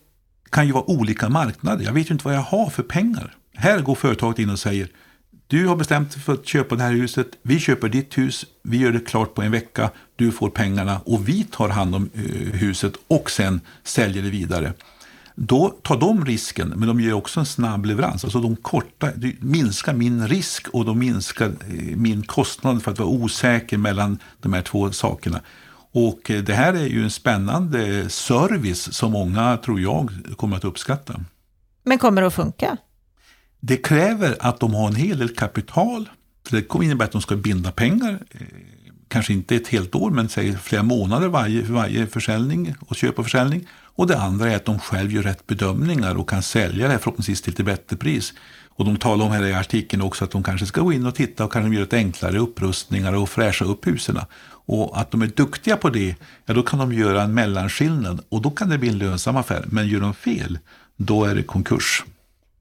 kan 0.50 0.68
ju 0.68 0.72
vara 0.72 0.89
olika 0.89 1.29
marknader. 1.29 1.86
Jag 1.86 1.94
vet 1.94 2.10
ju 2.10 2.13
inte 2.13 2.25
vad 2.25 2.36
jag 2.36 2.41
har 2.41 2.70
för 2.70 2.84
pengar. 2.84 3.36
Här 3.56 3.79
går 3.82 3.96
företaget 3.96 4.39
in 4.39 4.50
och 4.50 4.60
säger 4.60 4.88
du 5.48 5.68
har 5.68 5.75
bestämt 5.75 6.12
dig 6.12 6.22
för 6.22 6.34
att 6.34 6.48
köpa 6.48 6.75
det 6.75 6.84
här 6.84 6.91
huset. 6.91 7.27
Vi 7.41 7.60
köper 7.60 7.89
ditt 7.89 8.18
hus. 8.18 8.46
Vi 8.63 8.77
gör 8.77 8.91
det 8.91 9.00
klart 9.00 9.34
på 9.34 9.41
en 9.41 9.51
vecka. 9.51 9.91
Du 10.15 10.32
får 10.32 10.50
pengarna 10.50 11.01
och 11.06 11.29
vi 11.29 11.44
tar 11.44 11.70
hand 11.70 11.96
om 11.96 12.10
eh, 12.13 12.22
huset 12.60 12.94
och 13.08 13.32
sen 13.32 13.62
säljer 13.84 14.24
det 14.24 14.29
vidare. 14.29 14.74
Då 15.41 15.69
tar 15.69 15.98
de 15.98 16.25
risken, 16.25 16.74
men 16.75 16.88
de 16.88 17.00
ger 17.00 17.13
också 17.13 17.39
en 17.39 17.46
snabb 17.46 17.86
leverans. 17.86 18.24
Alltså 18.24 18.39
de 18.39 18.55
kortar, 18.55 19.13
de 19.15 19.38
minskar 19.39 19.93
min 19.93 20.27
risk 20.27 20.67
och 20.67 20.86
de 20.86 21.00
minskar 21.00 21.46
eh, 21.46 21.96
min 21.96 22.24
kostnad 22.24 22.84
för 22.84 22.91
att 22.91 23.00
vara 23.00 23.10
osäker 23.10 23.77
mellan 23.77 24.19
de 24.39 24.53
här 24.53 24.62
två 24.62 24.91
sakerna. 24.91 25.41
Och 25.91 26.31
eh, 26.31 26.43
det 26.43 26.53
här 26.53 26.74
är 26.74 26.86
ju 26.86 27.03
en 27.03 27.12
spännande 27.12 28.10
service 28.10 28.93
som 28.93 29.12
många, 29.12 29.58
tror 29.58 29.79
jag, 29.79 30.12
kommer 30.38 30.58
att 30.58 30.63
uppskatta. 30.63 31.22
Men 31.84 31.98
kommer 31.98 32.22
det 32.22 32.27
att 32.27 32.34
funka? 32.34 32.77
Det 33.60 33.77
kräver 33.77 34.38
att 34.39 34.60
de 34.60 34.74
har 34.74 34.88
en 34.88 34.96
hel 34.96 35.17
del 35.17 35.29
kapital. 35.29 36.10
För 36.48 36.55
det 36.55 36.62
kommer 36.62 36.86
innebära 36.86 37.05
att 37.05 37.12
de 37.12 37.22
ska 37.22 37.36
binda 37.36 37.72
pengar. 37.72 38.19
Eh, 38.31 38.41
kanske 39.08 39.34
inte 39.34 39.55
ett 39.55 39.67
helt 39.67 39.96
år, 39.96 40.12
men 40.12 40.29
säg 40.29 40.58
flera 40.58 40.84
månader 40.84 41.27
varje, 41.27 41.62
varje 41.62 42.08
försäljning 42.08 42.75
och 42.79 42.96
köp 42.96 43.19
och 43.19 43.25
försäljning. 43.25 43.67
Och 44.00 44.08
det 44.08 44.18
andra 44.18 44.51
är 44.51 44.56
att 44.56 44.65
de 44.65 44.79
själv 44.79 45.12
gör 45.12 45.24
rätt 45.24 45.48
bedömningar 45.48 46.15
och 46.15 46.29
kan 46.29 46.44
sälja 46.44 46.86
det 46.86 46.91
här 46.91 47.00
förhoppningsvis 47.00 47.41
till 47.41 47.53
ett 47.53 47.65
bättre 47.65 47.98
pris. 47.98 48.34
Och 48.70 48.86
de 48.86 48.98
talar 48.98 49.25
om 49.25 49.32
här 49.32 49.46
i 49.46 49.53
artikeln 49.53 50.01
också 50.01 50.25
att 50.25 50.32
de 50.32 50.44
kanske 50.44 50.65
ska 50.65 50.82
gå 50.82 50.94
in 50.94 51.06
och 51.06 51.15
titta 51.15 51.46
och 51.46 51.51
kanske 51.51 51.75
göra 51.75 51.84
ett 51.84 51.94
enklare 51.94 52.39
upprustningar 52.39 53.13
och 53.13 53.29
fräscha 53.29 53.65
upp 53.65 53.88
husen. 53.88 54.20
Och 54.65 55.00
att 55.00 55.12
de 55.12 55.22
är 55.22 55.27
duktiga 55.27 55.77
på 55.77 55.89
det, 55.89 56.15
ja 56.46 56.53
då 56.53 56.63
kan 56.63 56.79
de 56.79 56.94
göra 56.94 57.24
en 57.24 57.34
mellanskillnad 57.34 58.22
och 58.29 58.41
då 58.41 58.51
kan 58.51 58.70
det 58.70 58.77
bli 58.77 58.89
en 58.89 58.98
lönsam 58.98 59.38
affär. 59.38 59.65
Men 59.68 59.88
gör 59.88 60.01
de 60.01 60.13
fel, 60.13 60.60
då 60.98 61.25
är 61.25 61.36
det 61.36 61.44
konkurs. 61.44 62.03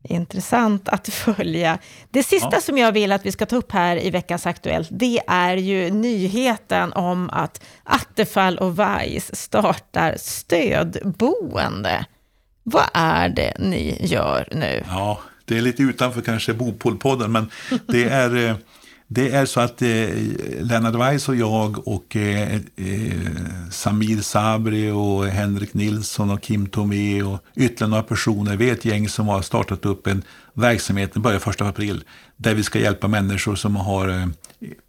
Intressant 0.02 0.88
att 0.88 1.08
följa. 1.12 1.78
Det 2.10 2.22
sista 2.22 2.48
ja. 2.52 2.60
som 2.60 2.78
jag 2.78 2.92
vill 2.92 3.12
att 3.12 3.26
vi 3.26 3.32
ska 3.32 3.46
ta 3.46 3.56
upp 3.56 3.72
här 3.72 4.04
i 4.04 4.10
veckans 4.10 4.46
Aktuellt, 4.46 4.88
det 4.90 5.20
är 5.26 5.56
ju 5.56 5.90
nyheten 5.90 6.92
om 6.92 7.30
att 7.30 7.64
Attefall 7.82 8.58
och 8.58 8.78
Weiss 8.78 9.36
startar 9.36 10.16
stödboende. 10.18 12.06
Vad 12.62 12.86
är 12.94 13.28
det 13.28 13.52
ni 13.58 14.06
gör 14.06 14.48
nu? 14.52 14.84
Ja, 14.88 15.20
det 15.44 15.56
är 15.56 15.60
lite 15.60 15.82
utanför 15.82 16.20
kanske 16.20 16.54
Bopolpodden, 16.54 17.32
men 17.32 17.50
det 17.86 18.04
är 18.04 18.36
eh, 18.48 18.56
det 19.10 19.30
är 19.30 19.46
så 19.46 19.60
att 19.60 19.82
eh, 19.82 20.08
Lennart 20.60 20.94
Weiss 20.94 21.28
och 21.28 21.36
jag 21.36 21.88
och 21.88 22.16
eh, 22.16 22.54
eh, 22.54 23.12
Samir 23.70 24.20
Sabri 24.20 24.90
och 24.90 25.26
Henrik 25.26 25.74
Nilsson 25.74 26.30
och 26.30 26.42
Kim 26.42 26.66
Tomé 26.66 27.22
och 27.22 27.38
ytterligare 27.56 27.90
några 27.90 28.02
personer, 28.02 28.56
vi 28.56 28.68
är 28.68 28.72
ett 28.72 28.84
gäng 28.84 29.08
som 29.08 29.28
har 29.28 29.42
startat 29.42 29.86
upp 29.86 30.06
en 30.06 30.22
verksamhet, 30.54 31.12
den 31.12 31.22
börjar 31.22 31.50
1 31.50 31.60
april, 31.60 32.04
där 32.36 32.54
vi 32.54 32.62
ska 32.62 32.78
hjälpa 32.78 33.08
människor 33.08 33.54
som 33.54 33.76
har 33.76 34.08
eh, 34.08 34.26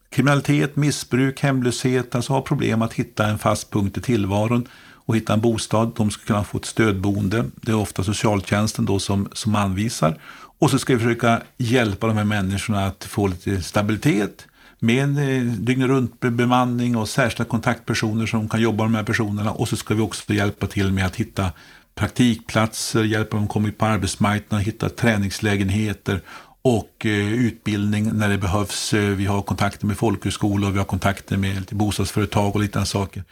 kriminalitet, 0.10 0.76
missbruk, 0.76 1.40
hemlöshet, 1.42 2.16
alltså 2.16 2.34
har 2.34 2.42
problem 2.42 2.82
att 2.82 2.94
hitta 2.94 3.28
en 3.28 3.38
fast 3.38 3.72
punkt 3.72 3.98
i 3.98 4.02
tillvaron 4.02 4.68
och 5.10 5.16
hitta 5.16 5.34
en 5.34 5.42
bostad. 5.42 5.92
De 5.96 6.12
ska 6.12 6.26
kunna 6.26 6.44
få 6.44 6.58
ett 6.58 6.66
stödboende. 6.66 7.46
Det 7.56 7.72
är 7.72 7.76
ofta 7.76 8.04
socialtjänsten 8.04 8.86
då 8.86 9.00
som, 9.00 9.30
som 9.34 9.56
anvisar. 9.56 10.18
Och 10.60 10.72
så 10.72 10.80
ska 10.80 10.94
vi 10.94 11.00
försöka 11.00 11.42
hjälpa 11.58 12.08
de 12.08 12.18
här 12.18 12.24
människorna 12.24 12.86
att 12.86 13.04
få 13.04 13.28
lite 13.28 13.62
stabilitet 13.62 14.48
med 14.80 15.04
en 15.04 15.18
eh, 15.18 15.54
dygnet 15.54 15.88
runt 15.88 16.20
bemanning 16.20 16.98
och 16.98 17.10
särskilda 17.10 17.50
kontaktpersoner 17.50 18.26
som 18.26 18.50
kan 18.50 18.62
jobba 18.62 18.84
med 18.84 18.92
de 18.92 18.98
här 18.98 19.04
personerna. 19.04 19.52
Och 19.52 19.68
så 19.68 19.76
ska 19.76 19.94
vi 19.94 20.02
också 20.02 20.34
hjälpa 20.34 20.68
till 20.68 20.92
med 20.92 21.06
att 21.06 21.16
hitta 21.16 21.52
praktikplatser, 21.96 23.04
hjälpa 23.04 23.38
dem 23.38 23.44
att 23.44 23.52
komma 23.52 23.68
ut 23.68 23.78
på 23.78 23.86
arbetsmarknaden, 23.86 24.66
hitta 24.66 24.90
träningslägenheter 24.90 26.22
och 26.62 27.06
eh, 27.06 27.34
utbildning 27.34 28.18
när 28.18 28.30
det 28.30 28.38
behövs. 28.38 28.94
Eh, 28.94 29.10
vi 29.10 29.26
har 29.26 29.42
kontakter 29.42 29.86
med 29.86 29.98
folkhögskolor, 29.98 30.72
vi 30.72 30.78
har 30.78 30.86
kontakter 30.86 31.38
med 31.38 31.64
bostadsföretag 31.72 32.56
och 32.56 32.62
liknande 32.62 32.88
saker. 32.88 33.24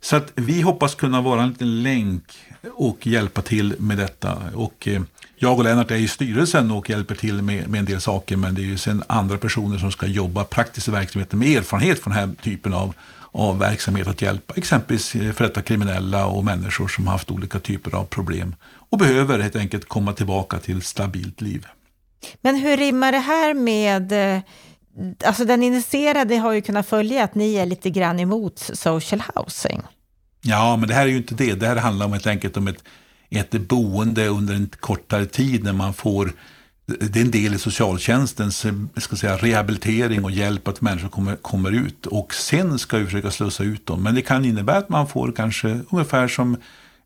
Så 0.00 0.16
att 0.16 0.32
vi 0.34 0.60
hoppas 0.60 0.94
kunna 0.94 1.20
vara 1.20 1.42
en 1.42 1.48
liten 1.48 1.82
länk 1.82 2.22
och 2.74 3.06
hjälpa 3.06 3.42
till 3.42 3.74
med 3.78 3.98
detta. 3.98 4.38
Och 4.54 4.88
eh, 4.88 5.02
jag 5.36 5.58
och 5.58 5.64
Lennart 5.64 5.90
är 5.90 5.96
i 5.96 6.08
styrelsen 6.08 6.70
och 6.70 6.90
hjälper 6.90 7.14
till 7.14 7.42
med, 7.42 7.68
med 7.68 7.78
en 7.78 7.84
del 7.84 8.00
saker, 8.00 8.36
men 8.36 8.54
det 8.54 8.60
är 8.60 8.64
ju 8.64 8.78
sen 8.78 9.02
andra 9.06 9.38
personer 9.38 9.78
som 9.78 9.92
ska 9.92 10.06
jobba 10.06 10.44
praktiskt 10.44 10.88
i 10.88 10.90
verksamheten 10.90 11.38
med 11.38 11.58
erfarenhet 11.58 11.98
från 11.98 12.12
den 12.12 12.28
här 12.28 12.34
typen 12.42 12.74
av, 12.74 12.94
av 13.32 13.58
verksamhet 13.58 14.08
att 14.08 14.22
hjälpa 14.22 14.54
exempelvis 14.56 15.14
eh, 15.14 15.32
för 15.32 15.44
detta 15.44 15.62
kriminella 15.62 16.26
och 16.26 16.44
människor 16.44 16.88
som 16.88 17.06
haft 17.06 17.30
olika 17.30 17.58
typer 17.58 17.94
av 17.94 18.04
problem 18.04 18.54
och 18.90 18.98
behöver 18.98 19.38
helt 19.38 19.56
enkelt 19.56 19.88
komma 19.88 20.12
tillbaka 20.12 20.58
till 20.58 20.78
ett 20.78 20.86
stabilt 20.86 21.40
liv. 21.40 21.66
Men 22.40 22.56
hur 22.56 22.76
rimmar 22.76 23.12
det 23.12 23.18
här 23.18 23.54
med 23.54 24.12
eh, 24.12 24.42
Alltså 25.24 25.44
den 25.44 25.62
initierade 25.62 26.36
har 26.36 26.52
ju 26.52 26.60
kunnat 26.60 26.86
följa 26.86 27.24
att 27.24 27.34
ni 27.34 27.54
är 27.54 27.66
lite 27.66 27.90
grann 27.90 28.20
emot 28.20 28.58
social 28.58 29.22
housing. 29.34 29.82
Ja, 30.46 30.76
men 30.76 30.88
det 30.88 30.94
här 30.94 31.02
är 31.02 31.10
ju 31.10 31.16
inte 31.16 31.34
det. 31.34 31.54
Det 31.54 31.66
här 31.66 31.76
handlar 31.76 32.06
om 32.06 32.12
helt 32.12 32.26
enkelt 32.26 32.56
om 32.56 32.68
ett, 32.68 32.84
ett 33.30 33.50
boende 33.50 34.26
under 34.26 34.54
en 34.54 34.70
kortare 34.80 35.26
tid 35.26 35.64
när 35.64 35.72
man 35.72 35.94
får 35.94 36.32
det 36.86 37.16
är 37.16 37.24
en 37.24 37.30
del 37.30 37.54
i 37.54 37.58
socialtjänstens 37.58 38.64
eh, 38.64 38.72
ska 38.96 39.16
säga, 39.16 39.36
rehabilitering 39.36 40.24
och 40.24 40.30
hjälp 40.30 40.68
att 40.68 40.80
människor 40.80 41.08
kommer, 41.08 41.36
kommer 41.36 41.72
ut. 41.72 42.06
Och 42.06 42.34
sen 42.34 42.78
ska 42.78 42.96
vi 42.98 43.04
försöka 43.04 43.30
slussa 43.30 43.64
ut 43.64 43.86
dem. 43.86 44.02
Men 44.02 44.14
det 44.14 44.22
kan 44.22 44.44
innebära 44.44 44.76
att 44.76 44.88
man 44.88 45.08
får 45.08 45.32
kanske 45.32 45.80
ungefär 45.90 46.28
som 46.28 46.56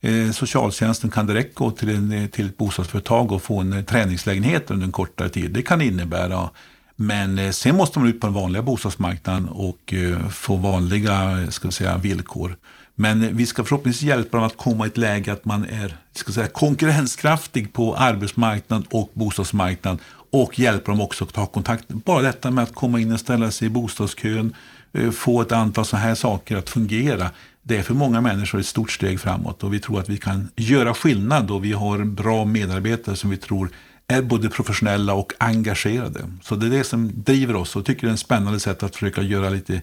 eh, 0.00 0.30
socialtjänsten 0.30 1.10
kan 1.10 1.26
direkt 1.26 1.54
gå 1.54 1.70
till, 1.70 1.88
en, 1.88 2.12
eh, 2.12 2.26
till 2.26 2.46
ett 2.46 2.56
bostadsföretag 2.56 3.32
och 3.32 3.42
få 3.42 3.60
en 3.60 3.72
eh, 3.72 3.84
träningslägenhet 3.84 4.70
under 4.70 4.86
en 4.86 4.92
kortare 4.92 5.28
tid. 5.28 5.50
Det 5.50 5.62
kan 5.62 5.80
innebära. 5.80 6.50
Men 6.96 7.38
eh, 7.38 7.50
sen 7.50 7.76
måste 7.76 7.98
man 7.98 8.08
ut 8.08 8.20
på 8.20 8.26
den 8.26 8.34
vanliga 8.34 8.62
bostadsmarknaden 8.62 9.48
och 9.48 9.94
eh, 9.94 10.28
få 10.28 10.56
vanliga 10.56 11.46
ska 11.50 11.70
säga, 11.70 11.98
villkor. 11.98 12.56
Men 13.00 13.36
vi 13.36 13.46
ska 13.46 13.64
förhoppningsvis 13.64 14.02
hjälpa 14.02 14.36
dem 14.36 14.46
att 14.46 14.56
komma 14.56 14.84
i 14.84 14.88
ett 14.88 14.96
läge 14.96 15.32
att 15.32 15.44
man 15.44 15.64
är 15.64 15.96
ska 16.12 16.32
säga, 16.32 16.46
konkurrenskraftig 16.46 17.72
på 17.72 17.96
arbetsmarknaden 17.96 18.86
och 18.90 19.10
bostadsmarknaden 19.14 19.98
och 20.30 20.58
hjälpa 20.58 20.90
dem 20.90 21.00
också 21.00 21.24
att 21.24 21.32
ta 21.32 21.46
kontakt. 21.46 21.88
Bara 21.88 22.22
detta 22.22 22.50
med 22.50 22.64
att 22.64 22.74
komma 22.74 23.00
in 23.00 23.12
och 23.12 23.20
ställa 23.20 23.50
sig 23.50 23.66
i 23.66 23.70
bostadskön, 23.70 24.54
eh, 24.92 25.10
få 25.10 25.40
ett 25.40 25.52
antal 25.52 25.84
sådana 25.84 26.06
här 26.06 26.14
saker 26.14 26.56
att 26.56 26.70
fungera. 26.70 27.30
Det 27.62 27.76
är 27.76 27.82
för 27.82 27.94
många 27.94 28.20
människor 28.20 28.60
ett 28.60 28.66
stort 28.66 28.90
steg 28.90 29.20
framåt 29.20 29.64
och 29.64 29.74
vi 29.74 29.80
tror 29.80 30.00
att 30.00 30.08
vi 30.08 30.16
kan 30.16 30.48
göra 30.56 30.94
skillnad 30.94 31.50
och 31.50 31.64
vi 31.64 31.72
har 31.72 32.04
bra 32.04 32.44
medarbetare 32.44 33.16
som 33.16 33.30
vi 33.30 33.36
tror 33.36 33.70
är 34.08 34.22
både 34.22 34.48
professionella 34.48 35.14
och 35.14 35.32
engagerade. 35.38 36.20
Så 36.42 36.56
det 36.56 36.66
är 36.66 36.70
det 36.70 36.84
som 36.84 37.12
driver 37.14 37.56
oss 37.56 37.76
och 37.76 37.86
tycker 37.86 38.06
det 38.06 38.10
är 38.10 38.14
ett 38.14 38.20
spännande 38.20 38.60
sätt 38.60 38.82
att 38.82 38.94
försöka 38.96 39.22
göra 39.22 39.48
lite 39.50 39.82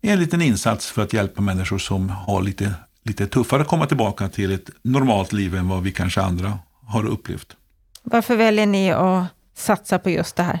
en 0.00 0.18
liten 0.18 0.42
insats 0.42 0.90
för 0.90 1.02
att 1.02 1.12
hjälpa 1.12 1.42
människor 1.42 1.78
som 1.78 2.08
har 2.08 2.42
lite, 2.42 2.74
lite 3.02 3.26
tuffare 3.26 3.62
att 3.62 3.68
komma 3.68 3.86
tillbaka 3.86 4.28
till 4.28 4.52
ett 4.52 4.70
normalt 4.82 5.32
liv 5.32 5.54
än 5.54 5.68
vad 5.68 5.82
vi 5.82 5.92
kanske 5.92 6.22
andra 6.22 6.58
har 6.86 7.06
upplevt. 7.06 7.56
Varför 8.02 8.36
väljer 8.36 8.66
ni 8.66 8.92
att 8.92 9.24
satsa 9.54 9.98
på 9.98 10.10
just 10.10 10.36
det 10.36 10.42
här? 10.42 10.60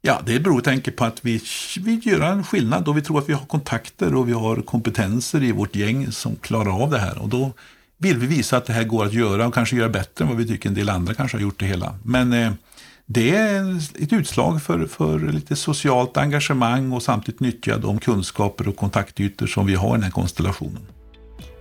Ja, 0.00 0.20
det 0.26 0.40
beror 0.40 0.68
enkelt 0.68 0.96
på 0.96 1.04
att 1.04 1.24
vi 1.24 1.42
vill 1.80 2.06
göra 2.06 2.28
en 2.28 2.44
skillnad 2.44 2.88
och 2.88 2.96
vi 2.96 3.02
tror 3.02 3.18
att 3.18 3.28
vi 3.28 3.32
har 3.32 3.46
kontakter 3.46 4.14
och 4.14 4.28
vi 4.28 4.32
har 4.32 4.56
kompetenser 4.56 5.42
i 5.42 5.52
vårt 5.52 5.76
gäng 5.76 6.12
som 6.12 6.36
klarar 6.36 6.82
av 6.82 6.90
det 6.90 6.98
här. 6.98 7.18
Och 7.18 7.28
då 7.28 7.52
vill 7.98 8.18
vi 8.18 8.26
visa 8.26 8.56
att 8.56 8.66
det 8.66 8.72
här 8.72 8.84
går 8.84 9.04
att 9.04 9.12
göra 9.12 9.46
och 9.46 9.54
kanske 9.54 9.76
göra 9.76 9.88
bättre 9.88 10.24
än 10.24 10.28
vad 10.28 10.38
vi 10.38 10.46
tycker 10.46 10.68
en 10.68 10.74
del 10.74 10.88
andra 10.88 11.14
kanske 11.14 11.36
har 11.36 11.42
gjort 11.42 11.60
det 11.60 11.66
hela. 11.66 11.94
Men 12.02 12.32
eh, 12.32 12.52
det 13.10 13.36
är 13.36 13.76
ett 14.02 14.12
utslag 14.12 14.62
för, 14.62 14.86
för 14.86 15.18
lite 15.18 15.56
socialt 15.56 16.16
engagemang 16.16 16.92
och 16.92 17.02
samtidigt 17.02 17.40
nyttja 17.40 17.76
de 17.76 17.98
kunskaper 17.98 18.68
och 18.68 18.76
kontaktytor 18.76 19.46
som 19.46 19.66
vi 19.66 19.74
har 19.74 19.88
i 19.88 19.92
den 19.92 20.02
här 20.02 20.10
konstellationen. 20.10 20.86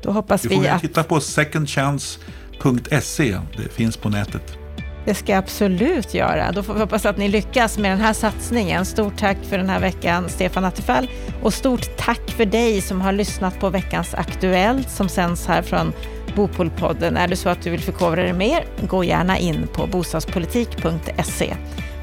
Då 0.03 0.11
hoppas 0.11 0.45
vi, 0.45 0.59
vi 0.59 0.67
att... 0.67 0.81
titta 0.81 1.03
på 1.03 1.19
secondchance.se, 1.19 3.37
det 3.57 3.73
finns 3.73 3.97
på 3.97 4.09
nätet. 4.09 4.57
Det 5.05 5.15
ska 5.15 5.31
jag 5.31 5.39
absolut 5.39 6.13
göra. 6.13 6.51
Då 6.51 6.63
får 6.63 6.73
vi 6.73 6.79
hoppas 6.79 7.05
att 7.05 7.17
ni 7.17 7.27
lyckas 7.27 7.77
med 7.77 7.91
den 7.91 7.99
här 7.99 8.13
satsningen. 8.13 8.85
Stort 8.85 9.17
tack 9.17 9.37
för 9.49 9.57
den 9.57 9.69
här 9.69 9.79
veckan, 9.79 10.29
Stefan 10.29 10.65
Attefall. 10.65 11.09
Och 11.43 11.53
stort 11.53 11.97
tack 11.97 12.29
för 12.29 12.45
dig 12.45 12.81
som 12.81 13.01
har 13.01 13.11
lyssnat 13.11 13.59
på 13.59 13.69
veckans 13.69 14.13
Aktuellt 14.13 14.89
som 14.89 15.09
sänds 15.09 15.47
här 15.47 15.61
från 15.61 15.93
Bopolpodden. 16.37 17.17
Är 17.17 17.27
det 17.27 17.35
så 17.35 17.49
att 17.49 17.61
du 17.61 17.69
vill 17.69 17.81
förkovra 17.81 18.23
dig 18.23 18.33
mer, 18.33 18.65
gå 18.81 19.03
gärna 19.03 19.37
in 19.37 19.67
på 19.73 19.87
bostadspolitik.se. 19.87 21.55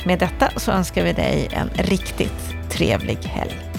Med 0.06 0.18
detta 0.18 0.50
så 0.56 0.72
önskar 0.72 1.04
vi 1.04 1.12
dig 1.12 1.48
en 1.52 1.70
riktigt 1.84 2.54
trevlig 2.70 3.18
helg. 3.24 3.73